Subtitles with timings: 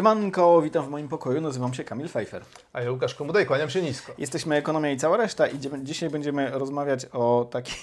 [0.00, 2.42] Siemanko, witam w moim pokoju, nazywam się Kamil Pfeiffer.
[2.72, 4.12] A ja Łukasz Komudej, kłaniam się nisko.
[4.18, 7.74] Jesteśmy Ekonomia i cała reszta i dzisiaj będziemy rozmawiać o takiej...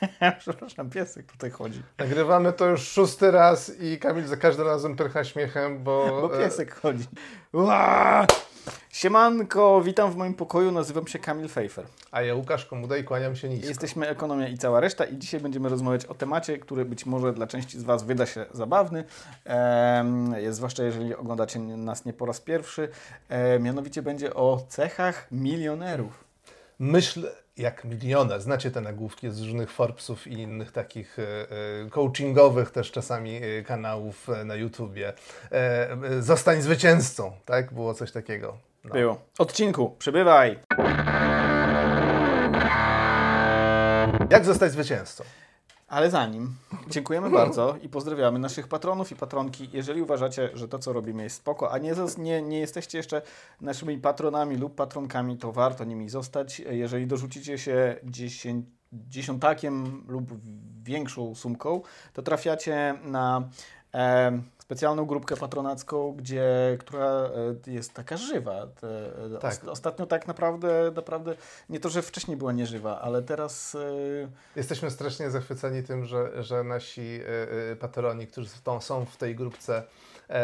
[0.38, 1.82] Przepraszam, piesek tutaj chodzi.
[1.98, 6.20] Nagrywamy to już szósty raz i Kamil za każdym razem prycha śmiechem, bo...
[6.20, 7.04] Bo piesek chodzi.
[7.52, 8.26] Ua!
[8.90, 11.86] Siemanko, witam w moim pokoju, nazywam się Kamil Pfeiffer.
[12.10, 13.68] A ja Łukasz Komuda i kłaniam się nisko.
[13.68, 17.46] Jesteśmy Ekonomia i cała reszta i dzisiaj będziemy rozmawiać o temacie, który być może dla
[17.46, 19.04] części z Was wyda się zabawny,
[19.46, 20.04] e,
[20.50, 22.88] zwłaszcza jeżeli oglądacie nas nie po raz pierwszy.
[23.28, 26.24] E, mianowicie będzie o cechach milionerów.
[26.78, 27.26] Myśl
[27.56, 28.40] jak milioner.
[28.40, 33.62] Znacie te nagłówki z różnych Forbesów i innych takich e, e coachingowych też czasami e,
[33.62, 35.12] kanałów na YouTubie.
[36.20, 37.72] Zostań zwycięzcą, tak?
[37.72, 38.58] Było coś takiego.
[38.84, 38.94] No.
[38.94, 39.20] Było.
[39.38, 40.58] Odcinku, przybywaj!
[44.30, 45.24] Jak zostać zwycięzcą?
[45.88, 46.54] Ale zanim,
[46.88, 49.68] dziękujemy bardzo i pozdrawiamy naszych patronów i patronki.
[49.72, 53.22] Jeżeli uważacie, że to, co robimy jest spoko, a nie, nie, nie jesteście jeszcze
[53.60, 56.60] naszymi patronami lub patronkami, to warto nimi zostać.
[56.60, 60.24] Jeżeli dorzucicie się dziesięć, dziesiątakiem lub
[60.82, 61.80] większą sumką,
[62.12, 63.48] to trafiacie na
[63.94, 67.06] e, specjalną grupkę patronacką, gdzie, która
[67.66, 68.66] e, jest taka żywa.
[68.66, 68.88] Te,
[69.36, 69.64] e, tak.
[69.64, 71.34] Ostatnio tak naprawdę, naprawdę,
[71.68, 73.74] nie to, że wcześniej była nieżywa, ale teraz...
[73.74, 77.20] E, Jesteśmy strasznie zachwyceni tym, że, że nasi
[77.80, 78.48] patroni, którzy
[78.80, 79.82] są w tej grupce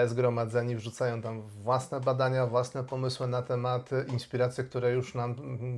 [0.07, 5.35] zgromadzeni, wrzucają tam własne badania, własne pomysły na temat, inspiracje, które już nam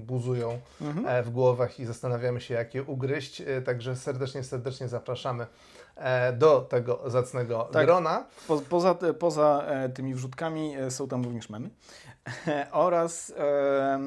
[0.07, 1.25] buzują mhm.
[1.25, 3.43] w głowach i zastanawiamy się, jak je ugryźć.
[3.65, 5.47] Także serdecznie, serdecznie zapraszamy
[6.39, 7.87] do tego zacnego tak.
[7.87, 8.25] grona.
[8.49, 11.71] Po, poza, poza e, tymi wrzutkami e, są tam również memy
[12.73, 14.01] oraz e,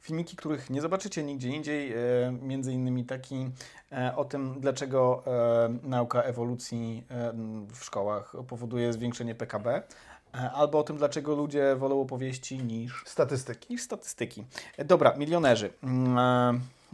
[0.00, 1.96] filmiki, których nie zobaczycie nigdzie indziej, e,
[2.42, 3.50] między innymi taki
[3.92, 5.24] e, o tym, dlaczego
[5.82, 7.04] nauka ewolucji
[7.74, 9.82] w szkołach powoduje zwiększenie PKB,
[10.54, 13.72] albo o tym, dlaczego ludzie wolą opowieści niż statystyki.
[13.72, 14.44] Niż statystyki.
[14.84, 15.70] Dobra, milionerzy.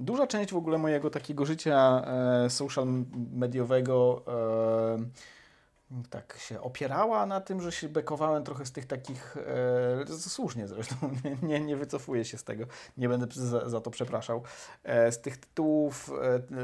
[0.01, 2.03] Duża część w ogóle mojego takiego życia
[2.45, 2.87] e, social
[3.33, 5.31] mediowego e,
[6.11, 10.97] tak się opierała na tym, że się bekowałem trochę z tych takich, e, słusznie zresztą,
[11.43, 12.65] nie, nie wycofuję się z tego,
[12.97, 14.43] nie będę za, za to przepraszał,
[14.85, 16.11] e, z tych tytułów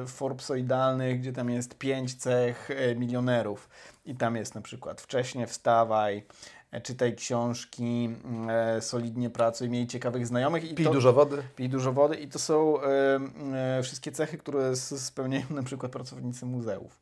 [0.03, 3.69] e, Forbesoidalnych, gdzie tam jest pięć cech e, milionerów.
[4.05, 6.27] I tam jest na przykład wcześnie wstawaj,
[6.81, 10.71] czytaj książki, mm, e, solidnie pracuj, miej ciekawych znajomych.
[10.71, 11.43] I pij to, dużo wody.
[11.57, 13.21] Pij dużo wody i to są e,
[13.79, 17.01] e wszystkie cechy, które spełniają na przykład pracownicy muzeów.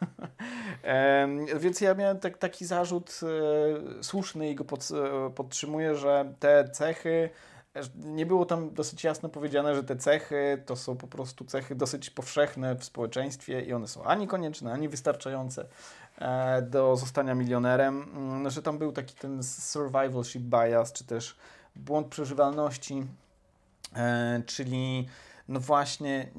[0.82, 4.88] e, więc ja miałem tak, taki zarzut e, słuszny i go pod,
[5.34, 7.30] podtrzymuję, że te cechy
[7.94, 12.10] nie było tam dosyć jasno powiedziane, że te cechy to są po prostu cechy dosyć
[12.10, 15.66] powszechne w społeczeństwie i one są ani konieczne, ani wystarczające
[16.07, 16.07] E,
[16.62, 21.36] do zostania milionerem, mm, że tam był taki ten survivalship bias, czy też
[21.76, 23.06] błąd przeżywalności,
[23.96, 25.08] e, czyli
[25.48, 26.30] no właśnie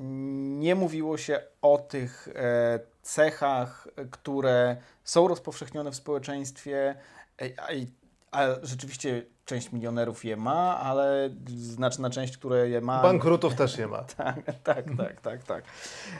[0.59, 6.95] nie mówiło się o tych e, cechach, które są rozpowszechnione w społeczeństwie,
[8.31, 13.01] a rzeczywiście część milionerów je ma, ale znaczna część, które je ma...
[13.01, 14.03] Bankrutów też je ma.
[14.17, 15.63] tak, tak, tak, tak, tak.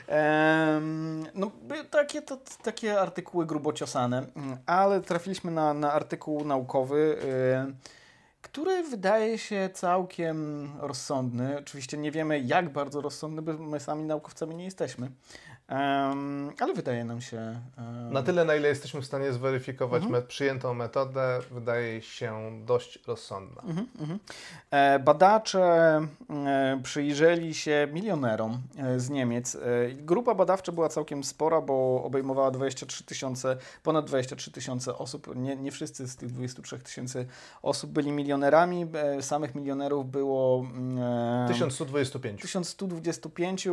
[0.08, 1.50] Ehm, no,
[1.90, 4.26] takie, to, takie artykuły grubociosane,
[4.66, 7.16] ale trafiliśmy na, na artykuł naukowy,
[7.66, 7.74] yy,
[8.42, 11.58] który wydaje się całkiem rozsądny.
[11.58, 15.10] Oczywiście nie wiemy, jak bardzo rozsądny, bo my sami naukowcami nie jesteśmy.
[15.70, 17.60] Um, ale wydaje nam się.
[17.78, 18.12] Um...
[18.12, 20.26] Na tyle, na ile jesteśmy w stanie zweryfikować mhm.
[20.26, 23.62] przyjętą metodę, wydaje się dość rozsądna.
[23.62, 24.18] Mhm, mhm.
[24.70, 25.60] E, badacze
[26.30, 29.54] e, przyjrzeli się milionerom e, z Niemiec.
[29.54, 29.58] E,
[29.92, 35.36] grupa badawcza była całkiem spora, bo obejmowała 23 tysiące, ponad 23 tysiące osób.
[35.36, 37.26] Nie, nie wszyscy z tych 23 tysięcy
[37.62, 38.86] osób byli milionerami.
[38.94, 40.66] E, samych milionerów było.
[41.48, 42.42] 1125.
[42.42, 43.68] 1125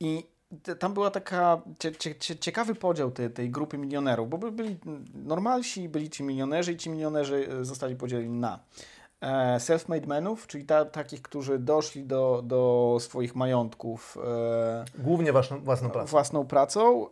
[0.00, 0.37] i
[0.78, 4.76] tam była taka cie, cie, ciekawy podział tej, tej grupy milionerów, bo byli
[5.14, 8.58] normalsi, byli ci milionerzy i ci milionerzy e, zostali podzieleni na
[9.20, 14.18] e, self-made menów, czyli ta, takich, którzy doszli do, do swoich majątków.
[14.24, 16.10] E, Głównie własną, własną pracą.
[16.10, 17.06] Własną pracą.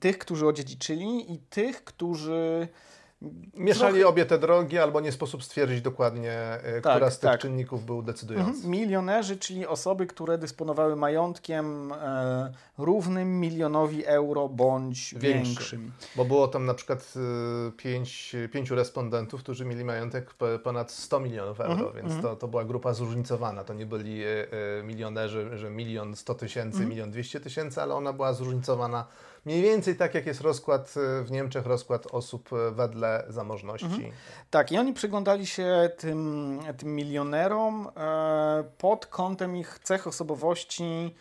[0.00, 2.68] Tych, którzy odziedziczyli i tych, którzy
[3.54, 4.08] Mieszali Trochę...
[4.08, 7.40] obie te drogi, albo nie sposób stwierdzić dokładnie, e, tak, która z tych tak.
[7.40, 8.50] czynników był decydujący.
[8.50, 8.70] Mhm.
[8.70, 15.28] Milionerzy, czyli osoby, które dysponowały majątkiem e, równym milionowi euro bądź Większy.
[15.28, 15.92] większym.
[16.16, 21.60] Bo było tam na przykład e, pięć, pięciu respondentów, którzy mieli majątek ponad 100 milionów
[21.60, 21.94] euro, mhm.
[21.94, 22.22] więc mhm.
[22.22, 23.64] to, to była grupa zróżnicowana.
[23.64, 26.88] To nie byli e, e milionerzy, że milion sto tysięcy, mhm.
[26.88, 29.06] milion dwieście tysięcy, ale ona była zróżnicowana
[29.48, 33.86] mniej więcej tak jak jest rozkład e, w Niemczech, rozkład osób e, wedle zamożności.
[33.86, 34.12] Mhm.
[34.50, 41.14] Tak, i oni przyglądali się tym, tym milionerom e, pod kątem ich cech osobowości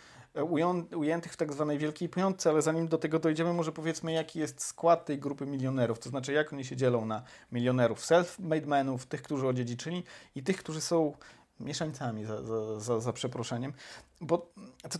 [0.95, 4.63] ujętych w tak zwanej wielkiej piątce, ale zanim do tego dojdziemy, może powiedzmy, jaki jest
[4.63, 9.21] skład tej grupy milionerów, to znaczy jak oni się dzielą na milionerów self-made menów, tych,
[9.21, 10.03] którzy odziedziczyli
[10.35, 11.13] i tych, którzy są
[11.59, 13.73] mieszańcami, za, za, za, za przeproszeniem,
[14.21, 14.51] bo
[14.89, 14.99] to,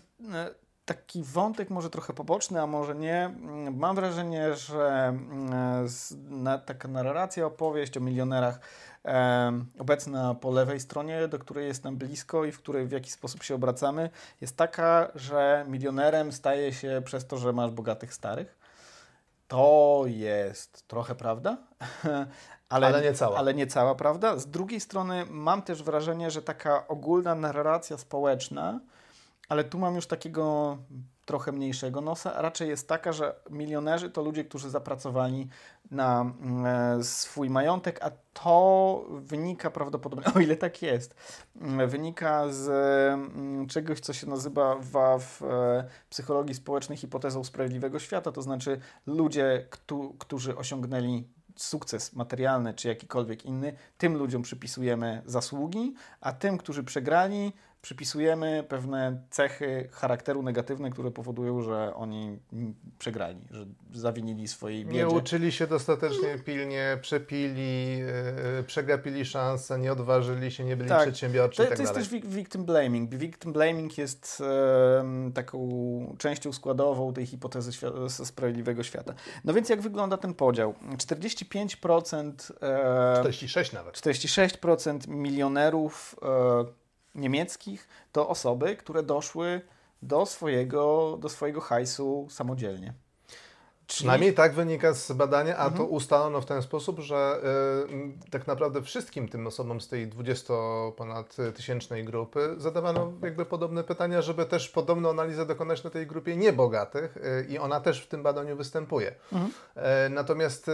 [0.87, 3.33] taki wątek może trochę poboczny, a może nie.
[3.71, 5.13] Mam wrażenie, że
[6.45, 8.59] e, taka narracja, opowieść o milionerach
[9.79, 13.43] obecna po lewej stronie, do której jest nam blisko i w której w jakiś sposób
[13.43, 14.09] się obracamy,
[14.41, 18.57] jest taka, że milionerem staje się przez to, że masz bogatych starych.
[19.47, 21.57] To jest trochę prawda,
[22.69, 23.37] ale, ale, nie cała.
[23.37, 24.37] ale nie cała prawda.
[24.37, 28.79] Z drugiej strony mam też wrażenie, że taka ogólna narracja społeczna,
[29.49, 30.77] ale tu mam już takiego
[31.25, 35.49] trochę mniejszego nosa, raczej jest taka, że milionerzy to ludzie, którzy zapracowali
[35.91, 36.65] na mm,
[36.99, 41.15] e, swój majątek, a to wynika prawdopodobnie, o ile tak jest,
[41.61, 42.67] mm, wynika z
[43.13, 44.75] mm, czegoś, co się nazywa
[45.19, 49.67] w, e, psychologii społecznej hipotezą sprawiedliwego świata, to znaczy ludzie,
[50.19, 57.53] którzy osiągnęli sukces materialny czy jakikolwiek inny, tym ludziom przypisujemy zasługi, a tym, którzy przegrali,
[57.87, 62.39] przypisujemy pewne cechy charakteru negatywne, które powodują, że oni
[62.99, 64.97] przegrali, że zawinili swojej biedzie.
[64.97, 71.01] Nie uczyli się dostatecznie pilnie, przepili, yy, przegapili szanse, nie odważyli się, nie byli tak.
[71.01, 72.09] przedsiębiorczy to, tak To jest dalej.
[72.09, 73.15] też victim blaming.
[73.15, 74.43] Victim blaming jest
[75.25, 79.13] yy, taką częścią składową tej hipotezy świata, sprawiedliwego świata.
[79.43, 80.73] No więc jak wygląda ten podział?
[80.97, 82.51] 45%
[83.15, 83.95] yy, 46 nawet.
[83.97, 86.86] 46% milionerów yy,
[87.17, 89.61] niemieckich to osoby, które doszły
[90.01, 92.93] do swojego, do swojego hajsu samodzielnie.
[93.87, 95.77] Przynajmniej tak wynika z badania, a mhm.
[95.77, 97.39] to ustalono w ten sposób, że
[98.25, 100.53] y, tak naprawdę wszystkim tym osobom z tej 20
[100.97, 106.37] ponad tysięcznej grupy zadawano jakby podobne pytania, żeby też podobną analizę dokonać na tej grupie
[106.37, 109.15] niebogatych y, i ona też w tym badaniu występuje.
[109.33, 109.51] Mhm.
[110.05, 110.65] Y, natomiast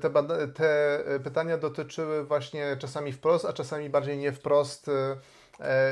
[0.00, 0.10] te,
[0.54, 5.45] te pytania dotyczyły właśnie czasami wprost, a czasami bardziej nie wprost y, E,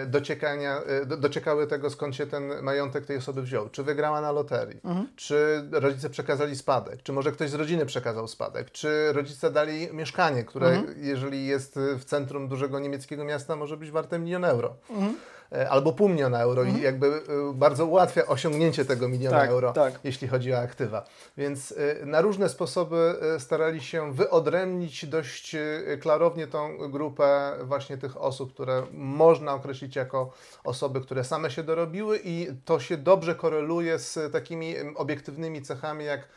[0.07, 3.69] dociekania, e, dociekały tego, skąd się ten majątek tej osoby wziął.
[3.69, 5.09] Czy wygrała na loterii, mhm.
[5.17, 10.45] czy rodzice przekazali spadek, czy może ktoś z rodziny przekazał spadek, czy rodzice dali mieszkanie,
[10.45, 10.95] które mhm.
[10.99, 14.77] jeżeli jest w centrum dużego niemieckiego miasta, może być warte milion euro.
[14.91, 15.17] Mhm.
[15.53, 16.81] E, albo pół miliona euro mhm.
[16.81, 17.21] i jakby e,
[17.55, 19.95] bardzo ułatwia osiągnięcie tego miliona tak, euro, tak.
[20.05, 21.05] jeśli chodzi o aktywa.
[21.37, 25.57] Więc e, na różne sposoby starali się wyodrębnić dość
[26.01, 30.33] klarownie tą grupę właśnie tych osób, które można określić jako
[30.65, 36.29] osoby, które same się dorobiły i to się dobrze koreluje z takimi obiektywnymi cechami jak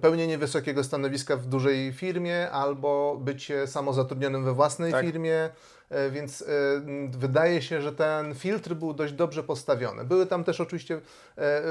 [0.00, 5.04] pełnienie wysokiego stanowiska w dużej firmie albo bycie samozatrudnionym we własnej tak.
[5.04, 5.50] firmie,
[6.10, 6.46] więc e,
[7.10, 10.04] wydaje się, że ten filtr był dość dobrze postawiony.
[10.04, 11.00] Były tam też oczywiście
[11.38, 11.62] e,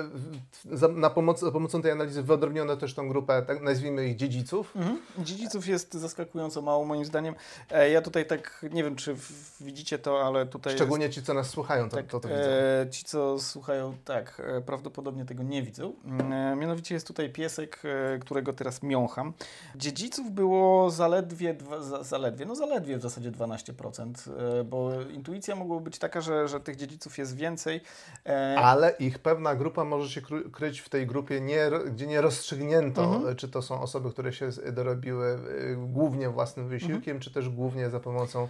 [0.90, 4.76] na pomoc, za pomocą tej analizy wyodrębnione też tą grupę, tak nazwijmy ich dziedziców.
[4.76, 5.00] Mhm.
[5.18, 7.36] Dziedziców jest zaskakująco mało moim zdaniem.
[7.92, 9.16] Ja tutaj tak, nie wiem czy
[9.62, 11.16] widzicie to, ale tutaj Szczególnie jest...
[11.16, 12.42] ci, co nas słuchają, to, tak, to, to widzą.
[12.92, 15.94] Ci, co słuchają, tak, prawdopodobnie tego nie widzą.
[16.58, 17.82] Mianowicie jest tutaj piesek,
[18.22, 19.34] którego teraz miącham.
[19.76, 21.56] Dziedziców było zaledwie,
[22.02, 24.13] zaledwie, no zaledwie w zasadzie 12%.
[24.60, 27.82] E, bo intuicja mogłaby być taka, że, że tych dziedziców jest więcej.
[28.26, 33.04] E, Ale ich pewna grupa może się kryć w tej grupie, nie, gdzie nie rozstrzygnięto,
[33.04, 33.36] mhm.
[33.36, 37.20] czy to są osoby, które się dorobiły e, głównie własnym wysiłkiem, mhm.
[37.20, 38.48] czy też głównie za pomocą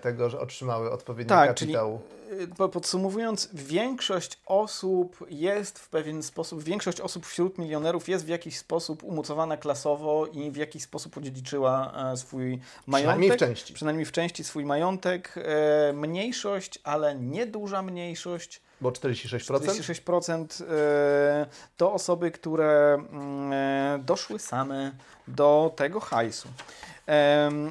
[0.00, 2.00] tego, że otrzymały odpowiedni tak, kapitał.
[2.00, 8.58] Czyli, podsumowując, większość osób jest w pewien sposób, większość osób wśród milionerów jest w jakiś
[8.58, 13.00] sposób umocowana klasowo i w jakiś sposób odziedziczyła swój majątek.
[13.10, 13.74] Przynajmniej w części.
[13.74, 18.60] Przynajmniej w części swój majątek majątek, e, mniejszość, ale nieduża mniejszość.
[18.80, 19.38] Bo 46%?
[19.38, 21.46] 46% e,
[21.76, 24.92] to osoby, które mm, e, doszły same
[25.28, 26.48] do tego hajsu.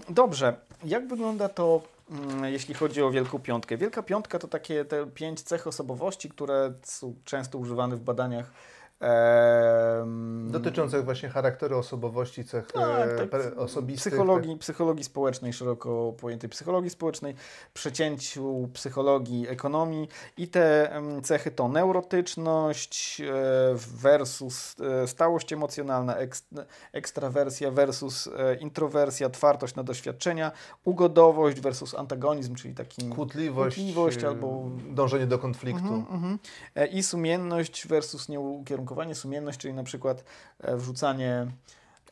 [0.10, 3.78] Dobrze, jak wygląda to mm, jeśli chodzi o Wielką Piątkę.
[3.78, 8.52] Wielka Piątka to takie te pięć cech osobowości, które są często używane w badaniach
[10.48, 14.14] Dotyczących właśnie charakteru osobowości, cech tak, e, tak, osobistych.
[14.14, 17.36] Psychologii, psychologii społecznej, szeroko pojętej psychologii społecznej,
[17.74, 20.92] przecięciu psychologii, ekonomii i te
[21.24, 23.34] cechy to neurotyczność e,
[23.76, 26.16] versus e, stałość emocjonalna,
[26.94, 28.30] ekstrawersja versus
[28.60, 30.52] introwersja, otwartość na doświadczenia,
[30.84, 35.94] ugodowość versus antagonizm, czyli taki kłótliwość, kłótliwość albo dążenie do konfliktu.
[35.94, 36.38] Uh -huh.
[36.92, 40.24] I sumienność versus nieukierunkowanie uwarunkowanie, sumienność, czyli na przykład
[40.60, 41.48] e, wrzucanie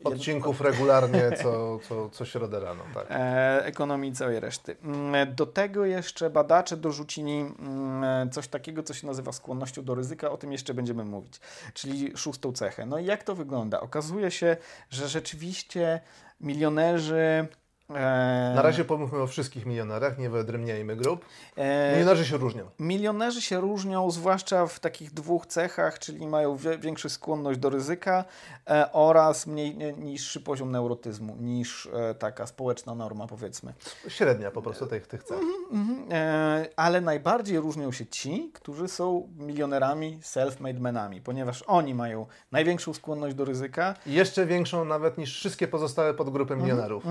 [0.03, 2.83] Odcinków regularnie co, co, co środę rano.
[2.93, 3.07] Tak.
[3.09, 4.75] E, ekonomii całej reszty.
[4.83, 10.31] Mm, do tego jeszcze badacze dorzucili mm, coś takiego, co się nazywa skłonnością do ryzyka.
[10.31, 11.39] O tym jeszcze będziemy mówić.
[11.73, 12.85] Czyli szóstą cechę.
[12.85, 13.79] No i jak to wygląda?
[13.81, 14.57] Okazuje się,
[14.89, 16.01] że rzeczywiście
[16.41, 17.47] milionerzy
[17.89, 21.25] Na razie pomówmy o wszystkich milionerach, nie wyodrębniajmy grup.
[21.57, 22.69] Eee, milionerzy się różnią.
[22.79, 28.25] Milionerzy się różnią, zwłaszcza w takich dwóch cechach, czyli mają większą skłonność do ryzyka
[28.69, 33.73] e, oraz mniej, niższy poziom neurotyzmu niż e, taka społeczna norma, powiedzmy.
[34.07, 35.37] Średnia po prostu tych, tych cech.
[35.71, 42.25] Mm, e, ale najbardziej różnią się ci, którzy są milionerami, self-made menami, ponieważ oni mają
[42.51, 43.95] największą skłonność do ryzyka.
[44.05, 47.03] Jeszcze większą nawet niż wszystkie pozostałe podgrupy mhm, milionerów.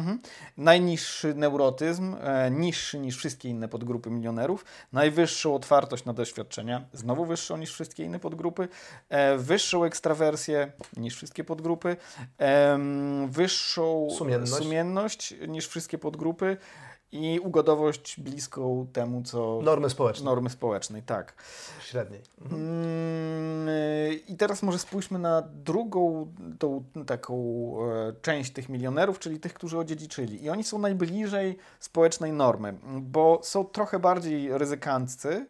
[0.66, 7.56] Najniższy neurotyzm, e, niższy niż wszystkie inne podgrupy milionerów, najwyższą otwartość na doświadczenia, znowu wyższą
[7.56, 8.68] niż wszystkie inne podgrupy,
[9.08, 11.96] e, wyższą ekstrawersję niż wszystkie podgrupy,
[13.26, 14.52] wyższą sumienność.
[14.52, 16.56] sumienność niż wszystkie podgrupy,
[17.16, 19.60] i ugodowość bliską temu, co.
[19.62, 20.24] Normy społecznej.
[20.24, 21.34] Normy społecznej, tak.
[21.80, 22.20] Średniej.
[22.42, 23.68] Mhm.
[24.28, 27.34] I teraz może spójrzmy na drugą tą taką
[27.92, 30.44] e, część tych milionerów, czyli tych, którzy odziedziczyli.
[30.44, 35.46] I oni są najbliżej społecznej normy, bo są trochę bardziej ryzykanccy,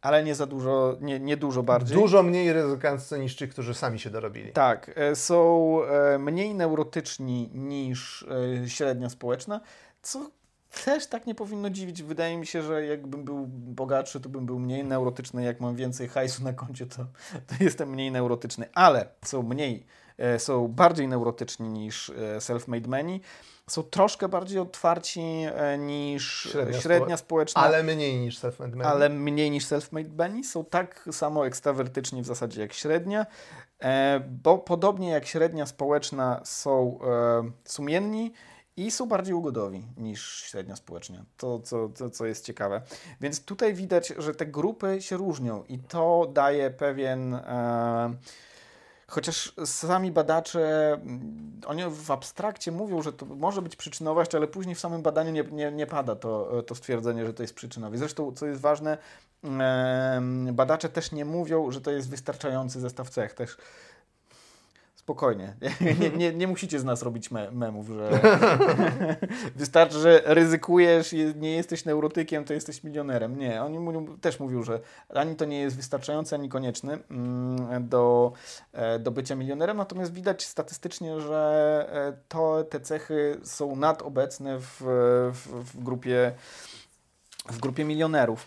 [0.00, 1.98] ale nie za dużo, nie, nie dużo bardziej.
[1.98, 4.52] Dużo mniej ryzykanccy niż ci, którzy sami się dorobili.
[4.52, 8.26] Tak, e, są e, mniej neurotyczni niż
[8.66, 9.60] średnia społeczna,
[10.02, 10.30] co
[10.70, 12.02] też tak nie powinno dziwić.
[12.02, 15.44] Wydaje mi się, że jakbym był bogatszy, to bym był mniej neurotyczny.
[15.44, 16.96] Jak mam więcej hajsu na koncie, to,
[17.46, 18.68] to jestem mniej neurotyczny.
[18.74, 19.86] Ale są mniej,
[20.18, 23.20] e, są bardziej neurotyczni niż e, self-made meni.
[23.66, 27.62] Są troszkę bardziej otwarci e, niż średnia, średnia społeczna.
[27.62, 28.82] Ale mniej niż self-made meni.
[28.82, 30.44] Ale mniej niż self-made meni.
[30.44, 33.26] Są tak samo ekstrawertyczni w zasadzie jak średnia.
[34.28, 36.98] Bo podobnie jak średnia społeczna są
[37.64, 38.32] sumienni,
[38.86, 41.24] i są bardziej ugodowi niż średnia społeczna.
[41.36, 42.82] To, co, to, co jest ciekawe.
[43.20, 47.34] Więc tutaj widać, że te grupy się różnią i to daje pewien.
[47.34, 48.14] E,
[49.06, 54.74] chociaż sami badacze, mm, oni w abstrakcie mówią, że to może być przyczynowość, ale później
[54.74, 57.98] w samym badaniu nie, nie, nie pada to, to stwierdzenie, że to jest przyczynowe.
[57.98, 58.98] Zresztą, co jest ważne,
[59.44, 60.20] e,
[60.52, 63.34] badacze też nie mówią, że to jest wystarczający zestaw cech.
[63.34, 63.56] Też
[65.10, 65.54] Spokojnie.
[66.00, 68.20] Nie, nie, nie musicie z nas robić me memów, że
[69.56, 73.38] wystarczy, że ryzykujesz, nie jesteś neurotykiem, to jesteś milionerem.
[73.38, 74.80] Nie, oni mówią, też mówią, że
[75.14, 78.32] ani to nie jest wystarczające, ani konieczny mm, do,
[78.72, 84.80] e, do bycia milionerem, natomiast widać statystycznie, że e, to, te cechy są nadobecne w,
[85.32, 86.32] w, w grupie,
[87.48, 88.46] w grupie milionerów.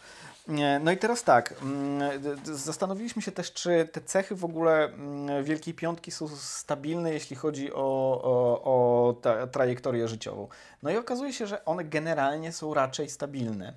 [0.82, 2.02] No i teraz tak, mm,
[2.44, 7.74] zastanowiliśmy się też, czy te cechy w ogóle mm, Wielkiej Piątki są stabilne, jeśli chodzi
[7.74, 10.48] o, o, o ta, trajektorię życiową.
[10.84, 13.74] No i okazuje się, że one generalnie są raczej stabilne.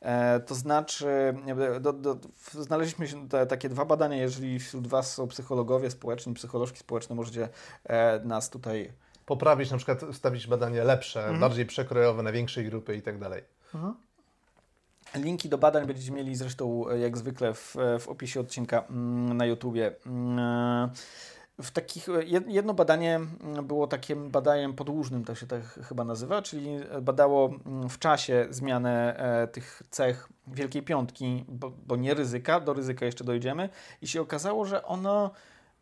[0.00, 1.34] E, to znaczy,
[1.80, 2.16] do, do,
[2.52, 7.48] znaleźliśmy te, takie dwa badania, jeżeli wśród Was są psychologowie społeczni, psycholożki społeczne, możecie
[7.84, 8.92] e, nas tutaj
[9.26, 11.40] poprawić, na przykład stawić badanie lepsze, mhm.
[11.40, 13.42] bardziej przekrojowe na większej grupy i tak dalej.
[13.74, 14.05] Mhm.
[15.16, 19.36] Linki do badań będziecie mieli zresztą e, jak zwykle w, e, w opisie odcinka mm,
[19.36, 19.94] na YouTubie.
[20.06, 20.88] Mm, e,
[21.62, 22.08] w takich,
[22.46, 26.68] jedno badanie mm, było takim badaniem podłużnym, to się tak chyba nazywa, czyli
[27.02, 27.50] badało
[27.88, 29.16] w czasie zmianę
[29.52, 33.68] tych cech Wielkiej Piątki, bo, bo nie ryzyka, do ryzyka jeszcze dojdziemy
[34.02, 35.30] i się okazało, że ono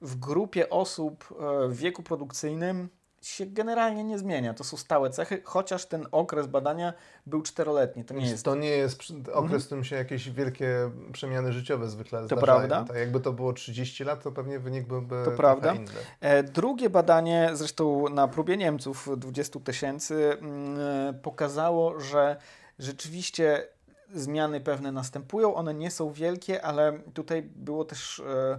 [0.01, 1.35] w grupie osób
[1.69, 2.89] w wieku produkcyjnym
[3.29, 4.55] się generalnie nie zmienia.
[4.55, 6.93] To są stałe cechy, chociaż ten okres badania
[7.27, 8.05] był czteroletni.
[8.05, 9.61] To nie jest, to nie jest okres, mhm.
[9.61, 12.45] w którym się jakieś wielkie przemiany życiowe zwykle to zdarzają.
[12.45, 12.85] Prawda.
[12.85, 15.75] Tak, jakby to było 30 lat, to pewnie wynik byłby to prawda.
[15.75, 15.91] inny.
[16.21, 22.37] E, drugie badanie, zresztą na próbie Niemców 20 tysięcy, mm, pokazało, że
[22.79, 23.69] rzeczywiście
[24.15, 25.55] zmiany pewne następują.
[25.55, 28.59] One nie są wielkie, ale tutaj było też e,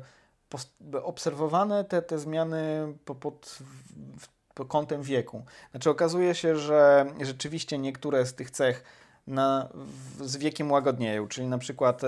[1.03, 3.59] obserwowane te, te zmiany pod,
[4.65, 5.43] kątem wieku.
[5.71, 8.83] Znaczy okazuje się, że rzeczywiście niektóre z tych cech
[9.27, 9.69] na,
[10.21, 12.01] z wiekiem łagodnieją, czyli na przykład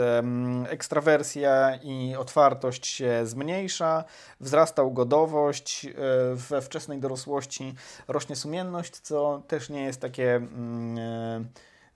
[0.70, 4.04] ekstrawersja i otwartość się zmniejsza,
[4.40, 5.92] wzrasta ugodowość, e,
[6.36, 7.76] we wczesnej dorosłości
[8.08, 11.46] rośnie sumienność, co też nie jest takie mm, e,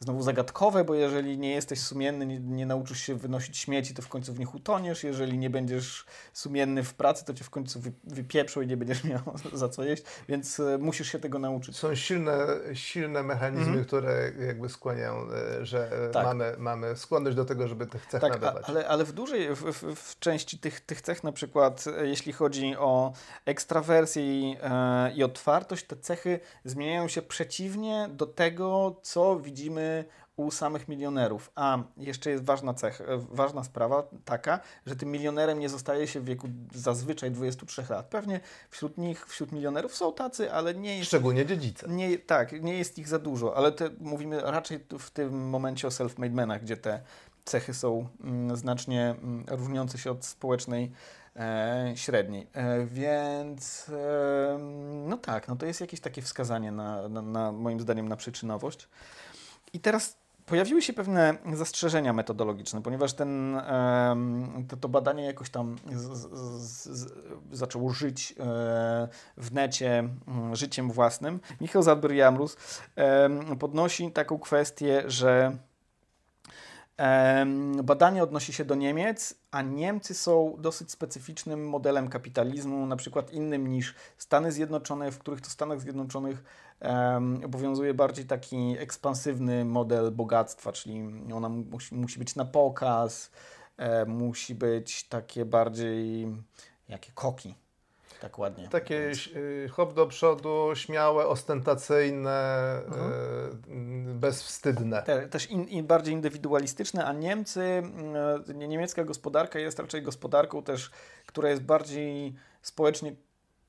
[0.01, 4.07] znowu zagadkowe, bo jeżeli nie jesteś sumienny, nie, nie, nauczysz się wynosić śmieci, to w
[4.07, 5.03] końcu w nich utoniesz.
[5.03, 9.03] Jeżeli nie będziesz sumienny w pracy, to cię w końcu wy, wypieprzą i nie będziesz
[9.11, 9.19] miał
[9.53, 11.77] za co jeść, więc e, musisz się tego nauczyć.
[11.77, 13.85] Są silne, silne mechanizmy, -hmm.
[13.85, 16.25] które jakby skłaniają, e, że tak.
[16.25, 18.69] mamy, mamy skłonność do tego, żeby tych cech tak, nabywać.
[18.69, 22.33] Ale, ale w dużej, w, w, w, części tych, tych cech na przykład, e, jeśli
[22.33, 23.13] chodzi o
[23.45, 29.90] ekstrawersję i, e, i otwartość, te cechy zmieniają się przeciwnie do tego, co widzimy
[30.35, 31.51] u samych milionerów.
[31.55, 36.25] A jeszcze jest ważna cech, ważna sprawa taka, że tym milionerem nie zostaje się w
[36.25, 38.05] wieku zazwyczaj 23 lat.
[38.05, 41.07] Pewnie wśród nich, wśród milionerów są tacy, ale nie jest...
[41.07, 41.87] Szczególnie dziedzice.
[41.89, 45.91] Nie, tak, nie jest ich za dużo, ale te, mówimy raczej w tym momencie o
[45.91, 47.01] self-made menach, gdzie te
[47.45, 50.91] cechy są mm, znacznie mm, różniące się od społecznej
[51.35, 52.47] e, średniej.
[52.53, 54.57] E, więc e,
[55.07, 58.87] no tak, no to jest jakieś takie wskazanie na, na, na moim zdaniem na przyczynowość.
[59.73, 63.61] I teraz pojawiły się pewne zastrzeżenia metodologiczne, ponieważ ten,
[64.67, 67.13] to, to badanie jakoś tam z, z, z,
[67.51, 71.39] zaczęło żyć e, w necie mm, życiem własnym.
[71.61, 72.57] Michał Zadber-Jamrus
[73.59, 75.57] podnosi taką kwestię, że
[77.83, 83.67] Badanie odnosi się do Niemiec, a Niemcy są dosyć specyficznym modelem kapitalizmu, na przykład innym
[83.67, 86.43] niż Stany Zjednoczone, w których to Stanach Zjednoczonych
[87.45, 91.03] obowiązuje bardziej taki ekspansywny model bogactwa, czyli
[91.33, 93.31] ona musi, musi być na pokaz,
[93.77, 96.27] e, musi być takie bardziej
[96.89, 97.55] jakie koki
[98.21, 98.67] tak ładnie.
[98.67, 99.27] Takie więc...
[99.27, 104.19] Y, hop do przodu, śmiałe, ostentacyjne, mhm.
[104.19, 105.03] bezwstydne.
[105.03, 107.83] Te, też in, in bardziej indywidualistyczne, a Niemcy,
[108.49, 110.91] y, niemiecka gospodarka jest raczej gospodarką też,
[111.25, 113.15] która jest bardziej społecznie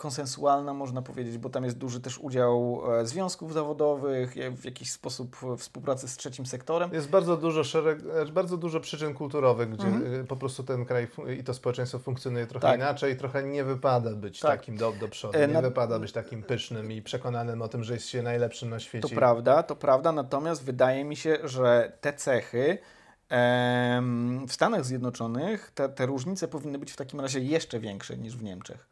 [0.03, 5.37] konsensualna, można powiedzieć, bo tam jest duży też udział e, związków zawodowych, w jakiś sposób
[5.59, 6.91] współpracy z trzecim sektorem.
[6.93, 10.27] Jest bardzo dużo szereg, e, bardzo dużo przyczyn kulturowych, gdzie mhm.
[10.27, 12.77] po prostu ten kraj i to społeczeństwo funkcjonuje trochę tak.
[12.77, 14.51] inaczej i trochę nie wypada być tak.
[14.51, 15.63] takim do, do przodu, e, nie na...
[15.63, 19.09] wypada być takim pysznym i przekonanym o tym, że jest się najlepszym na świecie.
[19.09, 22.79] To prawda, to prawda, natomiast wydaje mi się, że te cechy
[24.49, 28.43] w Stanach Zjednoczonych te, te różnice powinny być w takim razie jeszcze większe niż w
[28.43, 28.92] Niemczech.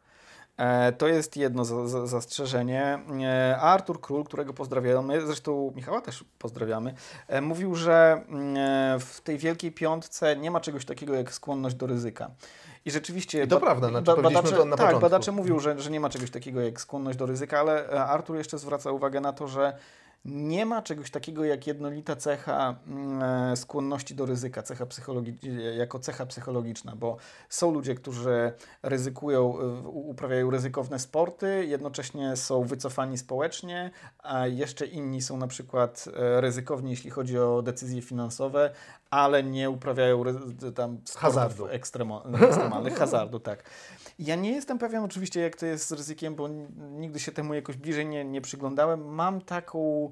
[0.57, 1.65] E, to jest jedno
[2.07, 2.99] zastrzeżenie.
[3.23, 6.93] E, Artur Król, którego pozdrawiamy, zresztą Michała też pozdrawiamy,
[7.27, 11.87] e, mówił, że mm, w tej wielkiej piątce nie ma czegoś takiego jak skłonność do
[11.87, 12.31] ryzyka.
[12.85, 13.43] I rzeczywiście.
[13.43, 16.31] I to prawda, znaczy badacze, to na tak, badacze mówią, że, że nie ma czegoś
[16.31, 19.77] takiego jak skłonność do ryzyka, ale Artur jeszcze zwraca uwagę na to, że
[20.25, 24.85] nie ma czegoś takiego jak jednolita cecha mm, e, skłonności do ryzyka, cecha
[25.77, 27.17] jako cecha psychologiczna, bo
[27.49, 28.53] są ludzie, którzy
[28.83, 29.47] ryzykują,
[29.83, 36.91] uprawiają ryzykowne sporty, jednocześnie są wycofani społecznie, a jeszcze inni są na przykład e, ryzykowni,
[36.91, 38.71] jeśli chodzi o decyzje finansowe,
[39.09, 40.23] ale nie uprawiają
[40.75, 43.63] tam hazardu ekstremalnych, hazardu, tak.
[44.21, 47.77] Ja nie jestem pewien oczywiście, jak to jest z ryzykiem, bo nigdy się temu jakoś
[47.77, 49.05] bliżej nie, nie przyglądałem.
[49.05, 50.11] Mam taką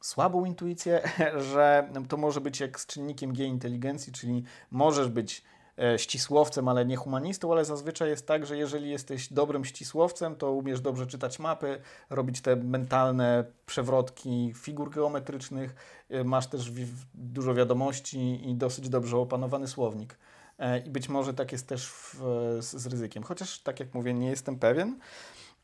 [0.00, 1.00] słabą intuicję,
[1.52, 5.44] że to może być jak z czynnikiem G inteligencji, czyli możesz być
[5.78, 10.52] e, ścisłowcem, ale nie humanistą, ale zazwyczaj jest tak, że jeżeli jesteś dobrym ścisłowcem, to
[10.52, 15.74] umiesz dobrze czytać mapy, robić te mentalne przewrotki figur geometrycznych,
[16.10, 16.72] e, masz też
[17.14, 20.16] dużo wiadomości i dosyć dobrze opanowany słownik.
[20.60, 22.14] E, I być może tak jest też w,
[22.60, 23.22] z, z, ryzykiem.
[23.22, 24.98] Chociaż, tak jak mówię, nie jestem pewien.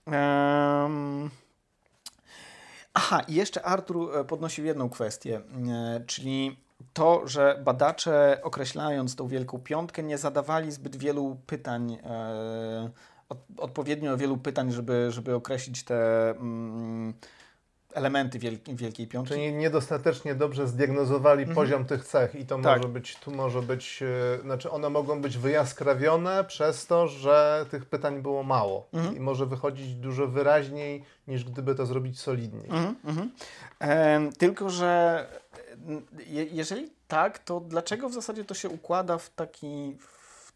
[0.07, 1.31] Um...
[2.95, 6.57] Aha, i jeszcze Artur e, podnosił jedną kwestię, e, czyli
[6.93, 11.99] to, że badacze określając tą wielką piątkę nie zadawali zbyt wielu pytań,
[13.57, 17.15] odpowiednio wielu pytań, żeby, żeby określić te mm,
[17.97, 19.35] elementy Wielkiej, Wielkiej Piątki.
[19.35, 21.55] Czyli niedostatecznie dobrze zdiagnozowali mhm.
[21.55, 22.77] poziom tych cech i to tak.
[22.77, 27.85] może być, tu może być, e, znaczy one mogą być wyjaskrawione przez to, że tych
[27.85, 29.17] pytań było mało mhm.
[29.17, 32.69] i może wychodzić dużo wyraźniej niż gdyby to zrobić solidniej.
[33.05, 33.31] Mhm,
[33.81, 35.27] e, tylko, że
[36.27, 39.97] je, jeżeli tak, to dlaczego w zasadzie to się układa w taki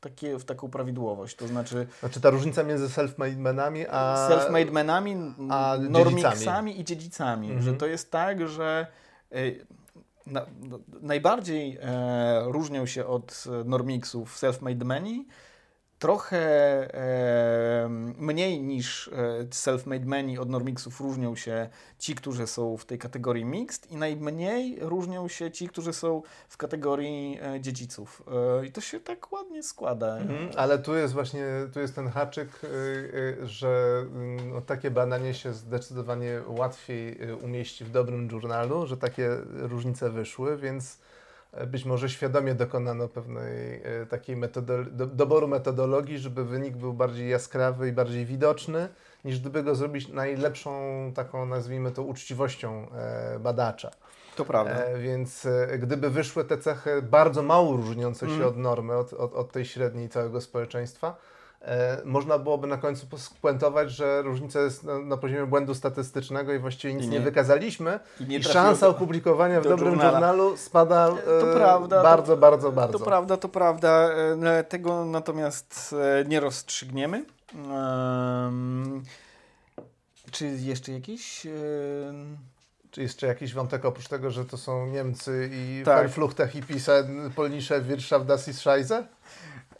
[0.01, 1.37] takie, w taką prawidłowość.
[1.37, 1.87] To znaczy.
[2.01, 4.29] Znaczy ta różnica między self-made menami a.
[4.31, 5.17] Self-made menami,
[5.51, 7.47] a normiksami i dziedzicami.
[7.47, 7.63] Mhm.
[7.63, 8.87] Że to jest tak, że.
[9.37, 9.67] Y,
[10.27, 10.47] na,
[11.01, 15.27] najbardziej e, różnią się od normiksów self-made meni
[16.01, 16.41] trochę
[18.19, 22.99] mniej niż e, self-made men i od normixów różnią się ci, którzy są w tej
[22.99, 28.23] kategorii mixed i najmniej różnią się ci, którzy są w kategorii e, dziedziców.
[28.61, 30.17] E, I to się tak ładnie składa.
[30.19, 32.67] Mhm, ale tu jest właśnie, tu jest ten haczyk, y,
[33.43, 34.05] y, że
[34.41, 40.11] y, no, takie badanie się zdecydowanie łatwiej y, umieści w dobrym żurnalu, że takie różnice
[40.11, 40.99] wyszły, więc
[41.67, 44.37] być może świadomie dokonano pewnej e, takiej
[44.91, 48.89] do, doboru metodologii, żeby wynik był bardziej jaskrawy i bardziej widoczny,
[49.25, 50.73] niż gdyby go zrobić najlepszą
[51.15, 53.91] taką, nazwijmy to, uczciwością e, badacza.
[54.37, 54.73] To prawda.
[54.73, 58.49] E, więc e, gdyby wyszły te cechy bardzo mało różniące się Mhm.
[58.51, 61.17] od normy, od, od, od tej średniej całego społeczeństwa,
[62.05, 66.95] można byłoby na końcu spuentować, że różnica jest na, na poziomie błędu statystycznego i właściwie
[66.95, 68.01] nic I nie, nie- wykazaliśmy.
[68.21, 70.11] I nie I szansa do- opublikowania w do dobrym żurnala.
[70.13, 72.03] żurnalu spada e, To prawda.
[72.03, 72.99] bardzo, to, bardzo, bardzo.
[72.99, 74.09] To prawda, to prawda.
[74.45, 77.25] E, Tego natomiast e, nie rozstrzygniemy.
[78.47, 79.03] Em,
[80.31, 81.47] czy jeszcze jakiś?
[82.91, 85.97] Czy jeszcze jakiś wątek oprócz tego, że to są Niemcy i Tak.
[86.03, 89.03] Verfluchte Hippisen, Polnische Wirtschaft, das ist Scheiße?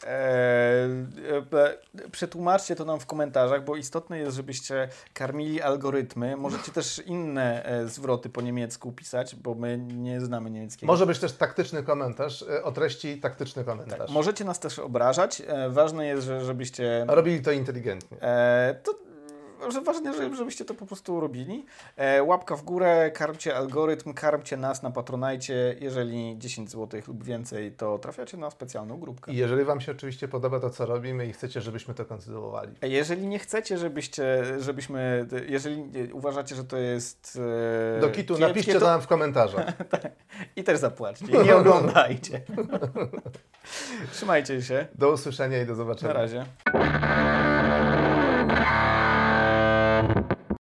[0.03, 0.87] E,
[1.53, 6.37] e, przetłumaczcie to nam w komentarzach, bo istotne jest, żebyście karmili algorytmy.
[6.37, 10.93] Możecie też inne e, zwroty po niemiecku pisać, bo my nie znamy niemieckiego.
[10.93, 13.99] Może być też taktyczny komentarz, o treści taktyczny komentarz.
[13.99, 15.41] tak, możecie nas też obrażać.
[15.69, 17.05] Ważne jest, że, żebyście.
[17.07, 18.17] Robili to inteligentnie.
[18.83, 19.00] To,
[19.69, 21.65] że ważne, że- żebyście to po prostu robili.
[21.97, 25.75] E, łapka w górę, karmcie algorytm, karmcie nas na Patronajcie.
[25.79, 29.31] Jeżeli 10 zł lub więcej, to trafiacie na specjalną grupkę.
[29.31, 32.71] I jeżeli Wam się oczywiście podoba to, co robimy i chcecie, żebyśmy to kontynuowali.
[32.81, 37.39] Jeżeli nie chcecie, żebyście, żebyśmy, jeżeli uważacie, że to jest
[37.97, 39.65] e, Do kitu kiepskie, napiszcie to nam w komentarzach.
[40.55, 41.25] i też zapłaćcie.
[41.25, 42.41] I nie oglądajcie.
[44.13, 44.87] Trzymajcie się.
[44.95, 46.13] Do usłyszenia i do zobaczenia.
[46.13, 46.45] Na razie.